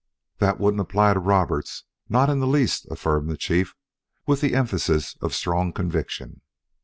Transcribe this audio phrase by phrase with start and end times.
[0.39, 3.75] "That wouldn't apply to Roberts not in the least," affirmed the Chief
[4.25, 6.41] with the emphasis of strong conviction.